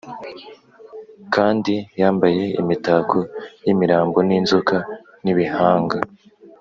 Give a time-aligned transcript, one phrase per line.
[1.33, 3.17] kandi yambaye imitako
[3.67, 4.75] y’imirambo ninzoka
[5.23, 5.97] n’ibihanga.